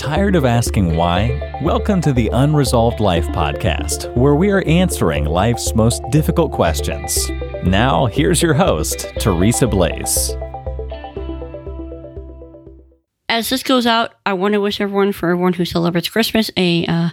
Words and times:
Tired 0.00 0.34
of 0.34 0.46
asking 0.46 0.96
why? 0.96 1.58
Welcome 1.60 2.00
to 2.00 2.14
the 2.14 2.30
Unresolved 2.32 3.00
Life 3.00 3.26
podcast, 3.28 4.10
where 4.16 4.34
we 4.34 4.48
are 4.48 4.62
answering 4.62 5.26
life's 5.26 5.74
most 5.74 6.02
difficult 6.10 6.52
questions. 6.52 7.28
Now, 7.64 8.06
here's 8.06 8.40
your 8.40 8.54
host, 8.54 9.12
Teresa 9.20 9.66
Blaze. 9.66 10.34
As 13.28 13.50
this 13.50 13.62
goes 13.62 13.84
out, 13.86 14.14
I 14.24 14.32
want 14.32 14.54
to 14.54 14.60
wish 14.62 14.80
everyone, 14.80 15.12
for 15.12 15.28
everyone 15.32 15.52
who 15.52 15.66
celebrates 15.66 16.08
Christmas, 16.08 16.50
a 16.56 16.86
uh, 16.86 17.10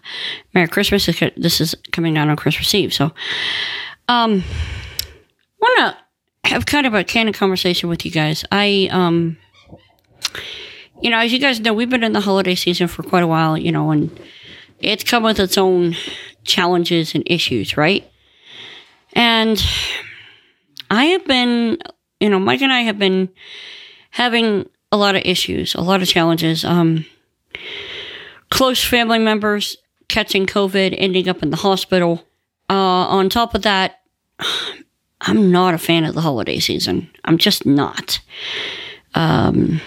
Merry 0.53 0.69
Christmas. 0.69 1.07
This 1.35 1.59
is 1.59 1.75
coming 1.91 2.17
out 2.17 2.29
on 2.29 2.37
Christmas 2.37 2.73
Eve, 2.73 2.93
so 2.93 3.11
um, 4.07 4.45
want 5.59 5.77
to 5.77 6.49
have 6.49 6.65
kind 6.65 6.87
of 6.87 6.93
a 6.93 7.03
candid 7.03 7.35
conversation 7.35 7.89
with 7.89 8.05
you 8.05 8.11
guys. 8.11 8.45
I 8.49 8.87
um 8.93 9.35
you 11.01 11.09
know, 11.09 11.19
as 11.19 11.31
you 11.31 11.39
guys 11.39 11.59
know, 11.59 11.73
we've 11.73 11.89
been 11.89 12.03
in 12.03 12.13
the 12.13 12.21
holiday 12.21 12.55
season 12.55 12.87
for 12.87 13.03
quite 13.03 13.23
a 13.23 13.27
while, 13.27 13.57
you 13.57 13.71
know, 13.71 13.91
and 13.91 14.17
it's 14.79 15.03
come 15.03 15.23
with 15.23 15.39
its 15.39 15.57
own 15.57 15.95
challenges 16.43 17.13
and 17.13 17.23
issues, 17.25 17.77
right? 17.77 18.09
And 19.13 19.63
I 20.89 21.05
have 21.05 21.25
been, 21.25 21.77
you 22.19 22.29
know, 22.29 22.39
Mike 22.39 22.61
and 22.61 22.73
I 22.73 22.81
have 22.81 22.99
been 22.99 23.29
having 24.11 24.69
a 24.91 24.97
lot 24.97 25.15
of 25.15 25.23
issues, 25.25 25.75
a 25.75 25.81
lot 25.81 26.01
of 26.01 26.07
challenges. 26.07 26.63
Um, 26.63 27.05
close 28.49 28.83
family 28.83 29.19
members 29.19 29.77
catching 30.07 30.45
COVID, 30.45 30.95
ending 30.97 31.27
up 31.27 31.43
in 31.43 31.49
the 31.49 31.57
hospital. 31.57 32.23
Uh, 32.69 32.73
on 32.73 33.29
top 33.29 33.55
of 33.55 33.63
that, 33.63 34.01
I'm 35.21 35.51
not 35.51 35.73
a 35.73 35.79
fan 35.79 36.03
of 36.03 36.13
the 36.13 36.21
holiday 36.21 36.59
season. 36.59 37.09
I'm 37.25 37.37
just 37.37 37.65
not. 37.65 38.19
Um, 39.15 39.81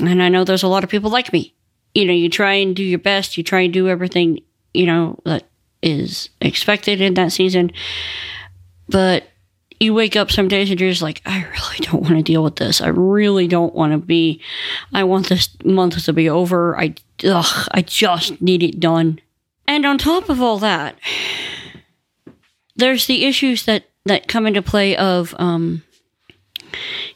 and 0.00 0.22
I 0.22 0.28
know 0.28 0.44
there's 0.44 0.62
a 0.62 0.68
lot 0.68 0.84
of 0.84 0.90
people 0.90 1.10
like 1.10 1.32
me. 1.32 1.54
You 1.94 2.04
know, 2.04 2.12
you 2.12 2.28
try 2.28 2.54
and 2.54 2.76
do 2.76 2.82
your 2.82 2.98
best, 2.98 3.36
you 3.36 3.42
try 3.42 3.60
and 3.60 3.72
do 3.72 3.88
everything, 3.88 4.40
you 4.74 4.86
know, 4.86 5.18
that 5.24 5.44
is 5.82 6.28
expected 6.40 7.00
in 7.00 7.14
that 7.14 7.32
season. 7.32 7.72
But 8.88 9.24
you 9.80 9.94
wake 9.94 10.16
up 10.16 10.30
some 10.30 10.48
days 10.48 10.70
and 10.70 10.80
you're 10.80 10.90
just 10.90 11.02
like, 11.02 11.22
I 11.26 11.44
really 11.44 11.78
don't 11.80 12.02
want 12.02 12.16
to 12.16 12.22
deal 12.22 12.42
with 12.42 12.56
this. 12.56 12.80
I 12.80 12.88
really 12.88 13.46
don't 13.46 13.74
want 13.74 13.92
to 13.92 13.98
be, 13.98 14.40
I 14.92 15.04
want 15.04 15.28
this 15.28 15.48
month 15.64 16.02
to 16.04 16.12
be 16.12 16.28
over. 16.28 16.78
I, 16.78 16.94
ugh, 17.24 17.68
I 17.72 17.82
just 17.82 18.40
need 18.40 18.62
it 18.62 18.80
done. 18.80 19.20
And 19.68 19.84
on 19.84 19.98
top 19.98 20.28
of 20.28 20.40
all 20.40 20.58
that, 20.58 20.98
there's 22.76 23.06
the 23.06 23.24
issues 23.24 23.64
that, 23.64 23.84
that 24.04 24.28
come 24.28 24.46
into 24.46 24.62
play 24.62 24.96
of, 24.96 25.34
um, 25.38 25.82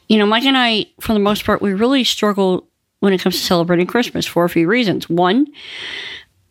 you 0.08 0.18
know, 0.18 0.26
Mike 0.26 0.44
and 0.44 0.56
I, 0.56 0.86
for 1.00 1.12
the 1.12 1.20
most 1.20 1.44
part, 1.44 1.62
we 1.62 1.72
really 1.72 2.02
struggle 2.02 2.66
when 3.00 3.12
it 3.12 3.20
comes 3.20 3.36
to 3.36 3.44
celebrating 3.44 3.86
Christmas 3.86 4.26
for 4.26 4.44
a 4.44 4.48
few 4.48 4.68
reasons. 4.68 5.08
One, 5.08 5.46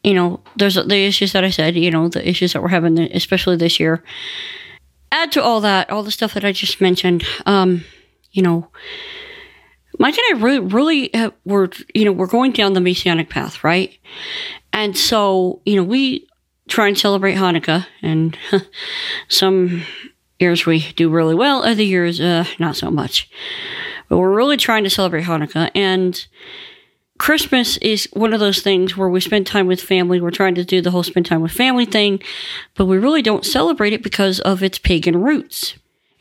you 0.04 0.14
know, 0.14 0.42
there's 0.56 0.76
the 0.76 1.06
issues 1.06 1.34
that 1.34 1.44
I 1.44 1.50
said, 1.50 1.76
you 1.76 1.92
know, 1.92 2.08
the 2.08 2.28
issues 2.28 2.54
that 2.54 2.62
we're 2.62 2.70
having, 2.70 3.00
especially 3.00 3.56
this 3.56 3.80
year. 3.80 4.04
Add 5.12 5.32
to 5.34 5.44
all 5.44 5.62
that, 5.62 5.90
all 5.90 6.04
the 6.04 6.12
stuff 6.12 6.34
that 6.36 6.46
I 6.46 6.52
just 6.52 6.82
mentioned, 6.82 7.24
um, 7.46 7.84
you 8.32 8.44
know, 8.44 8.70
Mike 9.98 10.18
and 10.18 10.38
I 10.38 10.42
really, 10.42 10.60
really 10.60 11.14
uh, 11.14 11.32
were, 11.46 11.70
you 11.94 12.06
know, 12.06 12.12
we're 12.12 12.28
going 12.28 12.52
down 12.52 12.74
the 12.74 12.80
Messianic 12.80 13.30
path, 13.30 13.64
right? 13.64 13.98
And 14.72 14.96
so, 14.96 15.62
you 15.66 15.76
know, 15.76 15.84
we 15.84 16.28
try 16.68 16.88
and 16.88 16.98
celebrate 16.98 17.36
Hanukkah, 17.36 17.86
and 18.02 18.38
some 19.28 19.84
years 20.40 20.66
we 20.66 20.92
do 20.94 21.10
really 21.10 21.36
well, 21.36 21.64
other 21.64 21.84
years, 21.84 22.22
uh, 22.22 22.46
not 22.60 22.76
so 22.76 22.90
much. 22.90 23.30
But 24.10 24.18
we're 24.18 24.36
really 24.36 24.58
trying 24.58 24.84
to 24.84 24.90
celebrate 24.90 25.24
Hanukkah. 25.26 25.72
And 25.74 26.26
Christmas 27.20 27.78
is 27.78 28.10
one 28.14 28.34
of 28.34 28.40
those 28.40 28.62
things 28.62 28.98
where 28.98 29.10
we 29.10 29.20
spend 29.20 29.46
time 29.46 29.68
with 29.68 29.82
family. 29.82 30.20
We're 30.20 30.32
trying 30.32 30.56
to 30.56 30.66
do 30.66 30.82
the 30.82 30.92
whole 30.92 31.04
spend 31.04 31.26
time 31.26 31.42
with 31.42 31.52
family 31.52 31.86
thing, 31.86 32.22
but 32.76 32.86
we 32.86 32.98
really 32.98 33.22
don't 33.22 33.46
celebrate 33.46 33.94
it 33.94 34.02
because 34.02 34.40
of 34.40 34.64
its 34.64 34.80
pagan 34.80 35.22
roots. 35.22 35.76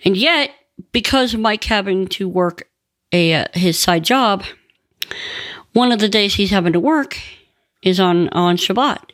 And 0.05 0.17
yet, 0.17 0.51
because 0.93 1.35
of 1.35 1.41
Mike 1.41 1.65
having 1.65 2.09
to 2.09 2.29
work 2.29 2.69
a 3.13 3.35
uh, 3.35 3.47
his 3.55 3.79
side 3.79 4.05
job, 4.05 4.45
one 5.73 5.93
of 5.93 6.01
the 6.01 6.09
days 6.09 6.35
he's 6.35 6.51
having 6.51 6.73
to 6.73 6.81
work 6.81 7.19
is 7.83 7.99
on 8.01 8.29
on 8.31 8.57
Shabbat. 8.57 9.11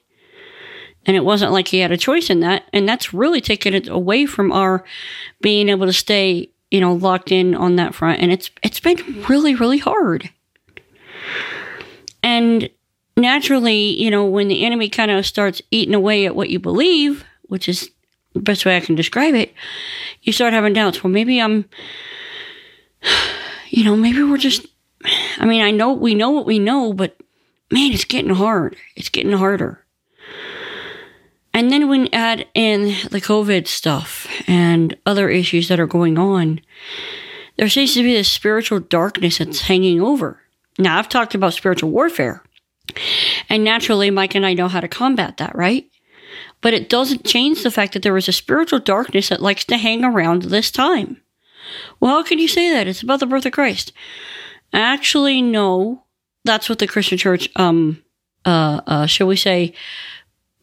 And 1.06 1.16
it 1.16 1.25
wasn't 1.25 1.53
like 1.53 1.69
he 1.69 1.81
had 1.81 1.93
a 1.93 1.98
choice 1.98 2.31
in 2.31 2.41
that, 2.41 2.65
and 2.72 2.88
that's 2.88 3.12
really 3.12 3.43
taken 3.43 3.75
it 3.75 3.88
away 3.88 4.25
from 4.25 4.50
our 4.53 4.84
being 5.43 5.69
able 5.69 5.84
to 5.84 5.93
stay 5.93 6.50
you 6.74 6.80
know, 6.80 6.92
locked 6.92 7.30
in 7.30 7.54
on 7.54 7.76
that 7.76 7.94
front. 7.94 8.20
And 8.20 8.32
it's 8.32 8.50
it's 8.64 8.80
been 8.80 8.96
really, 9.28 9.54
really 9.54 9.78
hard. 9.78 10.28
And 12.20 12.68
naturally, 13.16 13.96
you 13.96 14.10
know, 14.10 14.24
when 14.24 14.48
the 14.48 14.66
enemy 14.66 14.88
kind 14.88 15.12
of 15.12 15.24
starts 15.24 15.62
eating 15.70 15.94
away 15.94 16.26
at 16.26 16.34
what 16.34 16.50
you 16.50 16.58
believe, 16.58 17.24
which 17.42 17.68
is 17.68 17.92
the 18.32 18.40
best 18.40 18.66
way 18.66 18.76
I 18.76 18.80
can 18.80 18.96
describe 18.96 19.34
it, 19.34 19.54
you 20.22 20.32
start 20.32 20.52
having 20.52 20.72
doubts. 20.72 21.04
Well, 21.04 21.12
maybe 21.12 21.40
I'm, 21.40 21.64
you 23.68 23.84
know, 23.84 23.94
maybe 23.94 24.24
we're 24.24 24.36
just, 24.36 24.66
I 25.38 25.44
mean, 25.44 25.62
I 25.62 25.70
know 25.70 25.92
we 25.92 26.16
know 26.16 26.30
what 26.30 26.44
we 26.44 26.58
know, 26.58 26.92
but 26.92 27.16
man, 27.70 27.92
it's 27.92 28.04
getting 28.04 28.34
hard. 28.34 28.74
It's 28.96 29.10
getting 29.10 29.30
harder. 29.30 29.84
And 31.54 31.70
then 31.70 31.88
when 31.88 32.12
add 32.12 32.47
in 32.53 32.88
the 33.10 33.20
COVID 33.20 33.69
stuff 33.69 34.26
and 34.48 34.97
other 35.06 35.31
issues 35.31 35.69
that 35.69 35.78
are 35.78 35.87
going 35.87 36.19
on, 36.19 36.60
there 37.56 37.69
seems 37.69 37.94
to 37.94 38.03
be 38.03 38.12
this 38.12 38.31
spiritual 38.31 38.81
darkness 38.81 39.38
that's 39.38 39.62
hanging 39.62 40.03
over. 40.03 40.41
Now, 40.78 40.98
I've 40.98 41.09
talked 41.09 41.37
about 41.37 41.54
spiritual 41.54 41.91
warfare, 41.91 42.42
and 43.48 43.62
naturally, 43.62 44.10
Mike 44.10 44.34
and 44.34 44.44
I 44.44 44.54
know 44.54 44.66
how 44.66 44.81
to 44.81 44.88
combat 44.88 45.37
that, 45.37 45.54
right? 45.54 45.88
But 46.60 46.75
it 46.75 46.88
doesn't 46.88 47.25
change 47.25 47.62
the 47.62 47.71
fact 47.71 47.92
that 47.92 48.03
there 48.03 48.16
is 48.16 48.28
a 48.28 48.32
spiritual 48.32 48.81
darkness 48.81 49.28
that 49.28 49.41
likes 49.41 49.65
to 49.66 49.76
hang 49.76 50.04
around 50.04 50.42
this 50.42 50.72
time. 50.72 51.22
Well, 52.00 52.10
how 52.10 52.22
can 52.25 52.41
you 52.41 52.48
say 52.48 52.71
that? 52.72 52.88
It's 52.88 53.03
about 53.03 53.21
the 53.21 53.26
birth 53.26 53.47
of 53.47 53.53
Christ. 53.53 53.92
Actually, 54.72 55.41
no. 55.41 56.03
That's 56.44 56.69
what 56.69 56.78
the 56.81 56.86
Christian 56.86 57.16
church, 57.16 57.48
um, 57.56 58.03
uh, 58.44 58.81
uh, 58.86 59.06
shall 59.06 59.28
we 59.28 59.36
say, 59.36 59.72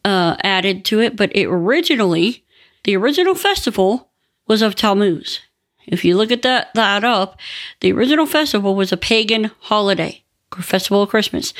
uh, 0.04 0.36
added 0.42 0.84
to 0.86 1.00
it, 1.00 1.16
but 1.16 1.34
it 1.34 1.46
originally, 1.46 2.44
the 2.84 2.96
original 2.96 3.34
festival 3.34 4.10
was 4.46 4.62
of 4.62 4.74
Tammuz. 4.74 5.40
If 5.86 6.04
you 6.04 6.16
look 6.16 6.30
at 6.30 6.42
that, 6.42 6.72
that 6.74 7.04
up, 7.04 7.38
the 7.80 7.92
original 7.92 8.26
festival 8.26 8.74
was 8.74 8.92
a 8.92 8.96
pagan 8.96 9.50
holiday, 9.60 10.22
festival 10.60 11.02
of 11.02 11.10
Christmas. 11.10 11.52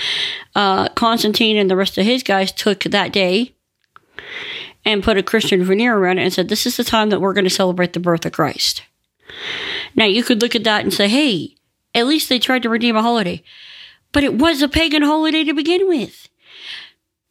Uh, 0.55 0.89
Constantine 0.91 1.57
and 1.57 1.71
the 1.71 1.77
rest 1.77 1.99
of 1.99 2.05
his 2.05 2.23
guys 2.23 2.53
took 2.53 2.85
that 2.85 3.13
day 3.13 3.55
and 4.85 5.03
put 5.03 5.19
a 5.19 5.23
Christian 5.23 5.65
veneer 5.65 5.97
around 5.97 6.19
it 6.19 6.23
and 6.23 6.33
said, 6.33 6.49
this 6.49 6.67
is 6.67 6.77
the 6.77 6.85
time 6.85 7.11
that 7.11 7.21
we're 7.21 7.33
going 7.33 7.45
to 7.45 7.51
celebrate 7.51 7.93
the 7.93 8.01
birth 8.01 8.27
of 8.27 8.33
Christ. 8.33 8.83
Now 9.95 10.05
you 10.05 10.23
could 10.23 10.43
look 10.43 10.55
at 10.55 10.65
that 10.65 10.83
and 10.83 10.93
say, 10.93 11.09
hey, 11.09 11.57
at 11.95 12.07
least 12.07 12.29
they 12.29 12.39
tried 12.39 12.63
to 12.63 12.69
redeem 12.69 12.97
a 12.97 13.03
holiday. 13.03 13.43
But 14.13 14.25
it 14.25 14.35
was 14.35 14.63
a 14.63 14.69
pagan 14.69 15.03
holiday 15.03 15.45
to 15.45 15.55
begin 15.55 15.89
with. 15.89 16.29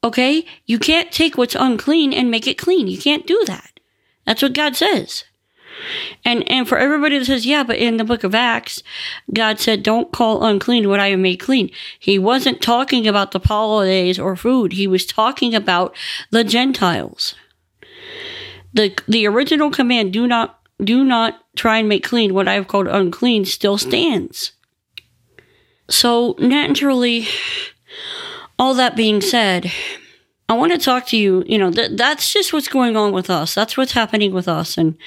Okay? 0.03 0.45
You 0.65 0.79
can't 0.79 1.11
take 1.11 1.37
what's 1.37 1.55
unclean 1.55 2.13
and 2.13 2.31
make 2.31 2.47
it 2.47 2.57
clean. 2.57 2.87
You 2.87 2.97
can't 2.97 3.27
do 3.27 3.43
that. 3.47 3.79
That's 4.25 4.41
what 4.41 4.53
God 4.53 4.75
says. 4.75 5.23
And 6.23 6.49
and 6.49 6.67
for 6.67 6.77
everybody 6.77 7.17
that 7.17 7.25
says, 7.25 7.45
yeah, 7.45 7.63
but 7.63 7.77
in 7.77 7.97
the 7.97 8.03
book 8.03 8.23
of 8.23 8.35
Acts, 8.35 8.83
God 9.33 9.59
said, 9.59 9.83
Don't 9.83 10.11
call 10.11 10.43
unclean 10.43 10.87
what 10.87 10.99
I 10.99 11.09
have 11.09 11.19
made 11.19 11.37
clean. 11.37 11.71
He 11.99 12.19
wasn't 12.19 12.61
talking 12.61 13.07
about 13.07 13.31
the 13.31 13.39
holidays 13.39 14.19
or 14.19 14.35
food. 14.35 14.73
He 14.73 14.87
was 14.87 15.05
talking 15.05 15.55
about 15.55 15.95
the 16.29 16.43
Gentiles. 16.43 17.35
The 18.73 18.95
the 19.07 19.27
original 19.27 19.71
command, 19.71 20.13
do 20.13 20.27
not 20.27 20.59
do 20.83 21.03
not 21.03 21.41
try 21.55 21.77
and 21.77 21.89
make 21.89 22.03
clean 22.03 22.33
what 22.33 22.47
I 22.47 22.53
have 22.53 22.67
called 22.67 22.87
unclean, 22.87 23.45
still 23.45 23.77
stands. 23.77 24.53
So 25.89 26.35
naturally, 26.39 27.27
all 28.61 28.75
that 28.75 28.95
being 28.95 29.21
said, 29.21 29.71
I 30.47 30.53
want 30.53 30.71
to 30.71 30.77
talk 30.77 31.07
to 31.07 31.17
you. 31.17 31.43
You 31.47 31.57
know, 31.57 31.71
th- 31.71 31.97
that's 31.97 32.31
just 32.31 32.53
what's 32.53 32.67
going 32.67 32.95
on 32.95 33.11
with 33.11 33.27
us. 33.27 33.55
That's 33.55 33.75
what's 33.75 33.93
happening 33.93 34.33
with 34.33 34.47
us. 34.47 34.77
And 34.77 34.97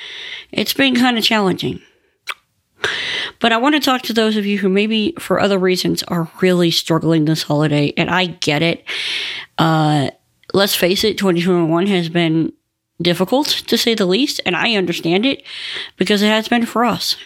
it's 0.50 0.74
been 0.74 0.96
kind 0.96 1.16
of 1.16 1.22
challenging. 1.22 1.80
But 3.38 3.52
I 3.52 3.58
want 3.58 3.76
to 3.76 3.80
talk 3.80 4.02
to 4.02 4.12
those 4.12 4.36
of 4.36 4.44
you 4.44 4.58
who 4.58 4.68
maybe 4.68 5.14
for 5.20 5.38
other 5.38 5.56
reasons 5.56 6.02
are 6.02 6.28
really 6.40 6.72
struggling 6.72 7.26
this 7.26 7.44
holiday. 7.44 7.92
And 7.96 8.10
I 8.10 8.26
get 8.26 8.60
it. 8.60 8.84
Uh, 9.56 10.10
let's 10.52 10.74
face 10.74 11.04
it, 11.04 11.16
2021 11.16 11.86
has 11.86 12.08
been 12.08 12.52
difficult 13.00 13.46
to 13.46 13.78
say 13.78 13.94
the 13.94 14.04
least. 14.04 14.40
And 14.44 14.56
I 14.56 14.74
understand 14.74 15.24
it 15.24 15.44
because 15.96 16.22
it 16.22 16.28
has 16.28 16.48
been 16.48 16.66
for 16.66 16.84
us. 16.84 17.16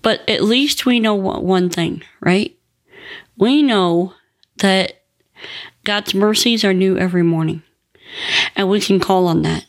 But 0.00 0.28
at 0.28 0.44
least 0.44 0.86
we 0.86 1.00
know 1.00 1.14
one 1.14 1.70
thing, 1.70 2.02
right? 2.20 2.56
We 3.36 3.62
know 3.62 4.14
that 4.58 5.02
God's 5.84 6.14
mercies 6.14 6.64
are 6.64 6.74
new 6.74 6.96
every 6.96 7.22
morning, 7.22 7.62
and 8.56 8.68
we 8.68 8.80
can 8.80 9.00
call 9.00 9.26
on 9.26 9.42
that. 9.42 9.66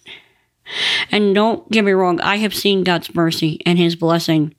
And 1.12 1.36
don't 1.36 1.70
get 1.70 1.86
me 1.86 1.92
wrong, 1.92 2.20
I 2.22 2.38
have 2.38 2.56
seen 2.56 2.84
God's 2.84 3.14
mercy 3.14 3.62
and 3.66 3.78
His 3.78 3.96
blessing 3.96 4.56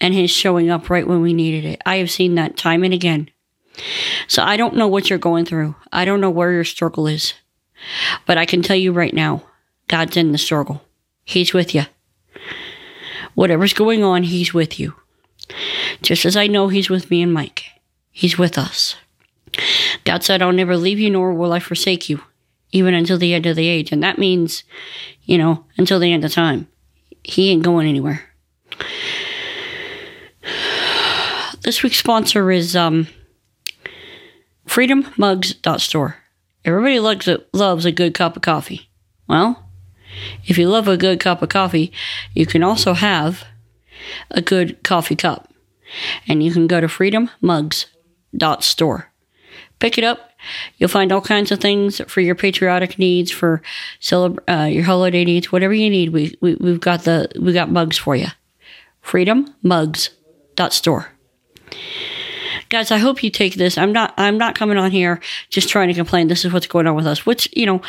and 0.00 0.14
His 0.14 0.30
showing 0.30 0.70
up 0.70 0.88
right 0.88 1.06
when 1.06 1.20
we 1.20 1.34
needed 1.34 1.64
it. 1.64 1.82
I 1.84 1.96
have 1.96 2.10
seen 2.10 2.34
that 2.36 2.56
time 2.56 2.82
and 2.82 2.94
again. 2.94 3.30
So 4.26 4.42
I 4.42 4.56
don't 4.56 4.76
know 4.76 4.88
what 4.88 5.10
you're 5.10 5.18
going 5.18 5.44
through. 5.44 5.74
I 5.92 6.04
don't 6.04 6.20
know 6.20 6.30
where 6.30 6.52
your 6.52 6.64
struggle 6.64 7.06
is. 7.06 7.34
But 8.26 8.38
I 8.38 8.46
can 8.46 8.62
tell 8.62 8.76
you 8.76 8.92
right 8.92 9.14
now, 9.14 9.42
God's 9.88 10.16
in 10.16 10.32
the 10.32 10.38
struggle. 10.38 10.82
He's 11.24 11.52
with 11.52 11.74
you. 11.74 11.84
Whatever's 13.34 13.72
going 13.72 14.02
on, 14.02 14.24
He's 14.24 14.52
with 14.52 14.78
you. 14.78 14.94
Just 16.02 16.24
as 16.24 16.36
I 16.36 16.46
know 16.46 16.68
He's 16.68 16.90
with 16.90 17.10
me 17.10 17.22
and 17.22 17.32
Mike, 17.32 17.64
He's 18.12 18.38
with 18.38 18.58
us. 18.58 18.96
God 20.04 20.22
said, 20.22 20.42
I'll 20.42 20.52
never 20.52 20.76
leave 20.76 20.98
you, 20.98 21.10
nor 21.10 21.32
will 21.32 21.52
I 21.52 21.60
forsake 21.60 22.08
you, 22.08 22.22
even 22.72 22.94
until 22.94 23.18
the 23.18 23.34
end 23.34 23.46
of 23.46 23.56
the 23.56 23.68
age. 23.68 23.92
And 23.92 24.02
that 24.02 24.18
means, 24.18 24.64
you 25.24 25.38
know, 25.38 25.64
until 25.76 25.98
the 25.98 26.12
end 26.12 26.24
of 26.24 26.32
time. 26.32 26.68
He 27.22 27.50
ain't 27.50 27.62
going 27.62 27.88
anywhere. 27.88 28.22
This 31.62 31.82
week's 31.82 31.98
sponsor 31.98 32.50
is 32.50 32.74
um, 32.74 33.06
freedommugs.store. 34.66 36.16
Everybody 36.64 37.00
loves 37.00 37.28
a, 37.28 37.44
loves 37.52 37.84
a 37.84 37.92
good 37.92 38.14
cup 38.14 38.34
of 38.34 38.40
coffee. 38.42 38.88
Well, 39.28 39.68
if 40.46 40.56
you 40.56 40.70
love 40.70 40.88
a 40.88 40.96
good 40.96 41.20
cup 41.20 41.42
of 41.42 41.50
coffee, 41.50 41.92
you 42.34 42.46
can 42.46 42.62
also 42.62 42.94
have 42.94 43.44
a 44.30 44.40
good 44.40 44.82
coffee 44.82 45.16
cup. 45.16 45.52
And 46.26 46.42
you 46.42 46.50
can 46.50 46.66
go 46.66 46.80
to 46.80 46.86
freedommugs.store. 46.86 47.99
Pick 49.78 49.98
it 49.98 50.04
up. 50.04 50.30
You'll 50.76 50.88
find 50.88 51.12
all 51.12 51.20
kinds 51.20 51.52
of 51.52 51.60
things 51.60 52.00
for 52.06 52.20
your 52.20 52.34
patriotic 52.34 52.98
needs, 52.98 53.30
for 53.30 53.62
uh, 54.12 54.68
your 54.70 54.84
holiday 54.84 55.24
needs, 55.24 55.52
whatever 55.52 55.74
you 55.74 55.90
need. 55.90 56.10
We, 56.10 56.36
we 56.40 56.54
we've 56.56 56.80
got 56.80 57.04
the 57.04 57.30
we 57.40 57.52
got 57.52 57.70
mugs 57.70 57.98
for 57.98 58.16
you. 58.16 58.28
Freedommugs.store. 59.04 61.12
Guys, 62.68 62.90
I 62.90 62.98
hope 62.98 63.22
you 63.22 63.30
take 63.30 63.54
this. 63.54 63.76
I'm 63.76 63.92
not 63.92 64.14
I'm 64.16 64.38
not 64.38 64.54
coming 64.54 64.78
on 64.78 64.90
here 64.90 65.20
just 65.48 65.68
trying 65.68 65.88
to 65.88 65.94
complain. 65.94 66.28
This 66.28 66.44
is 66.44 66.52
what's 66.52 66.66
going 66.66 66.86
on 66.86 66.94
with 66.94 67.06
us. 67.06 67.26
Which 67.26 67.48
you 67.56 67.66
know, 67.66 67.82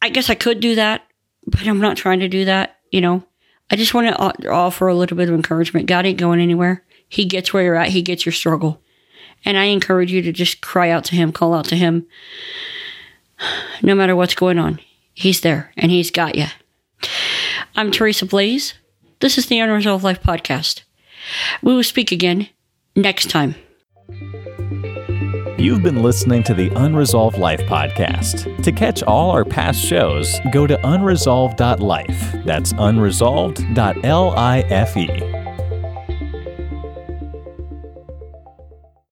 I 0.00 0.08
guess 0.08 0.30
I 0.30 0.34
could 0.34 0.60
do 0.60 0.74
that, 0.76 1.02
but 1.46 1.66
I'm 1.66 1.80
not 1.80 1.96
trying 1.96 2.20
to 2.20 2.28
do 2.28 2.44
that. 2.44 2.78
You 2.90 3.00
know, 3.00 3.24
I 3.70 3.76
just 3.76 3.94
want 3.94 4.08
to 4.08 4.50
offer 4.50 4.88
a 4.88 4.94
little 4.94 5.16
bit 5.16 5.28
of 5.28 5.34
encouragement. 5.34 5.86
God 5.86 6.06
ain't 6.06 6.18
going 6.18 6.40
anywhere. 6.40 6.84
He 7.08 7.24
gets 7.24 7.52
where 7.52 7.62
you're 7.62 7.76
at. 7.76 7.88
He 7.88 8.02
gets 8.02 8.24
your 8.24 8.32
struggle. 8.32 8.80
And 9.44 9.58
I 9.58 9.64
encourage 9.64 10.12
you 10.12 10.22
to 10.22 10.32
just 10.32 10.60
cry 10.60 10.90
out 10.90 11.04
to 11.06 11.16
him, 11.16 11.32
call 11.32 11.54
out 11.54 11.64
to 11.66 11.76
him, 11.76 12.06
no 13.82 13.94
matter 13.94 14.14
what's 14.14 14.34
going 14.34 14.58
on. 14.58 14.78
He's 15.14 15.40
there 15.40 15.72
and 15.76 15.90
he's 15.90 16.10
got 16.10 16.36
you. 16.36 16.46
I'm 17.74 17.90
Teresa 17.90 18.26
Blaze. 18.26 18.74
This 19.20 19.38
is 19.38 19.46
the 19.46 19.58
Unresolved 19.58 20.04
Life 20.04 20.22
Podcast. 20.22 20.82
We 21.62 21.74
will 21.74 21.84
speak 21.84 22.12
again 22.12 22.48
next 22.96 23.30
time. 23.30 23.54
You've 25.58 25.82
been 25.82 26.02
listening 26.02 26.42
to 26.44 26.54
the 26.54 26.70
Unresolved 26.74 27.36
Life 27.38 27.60
podcast. 27.60 28.62
To 28.64 28.72
catch 28.72 29.02
all 29.04 29.30
our 29.30 29.44
past 29.44 29.80
shows, 29.80 30.40
go 30.50 30.66
to 30.66 30.76
unresolved.life. 30.78 32.44
That's 32.44 32.72
unresolved.life. 32.72 35.31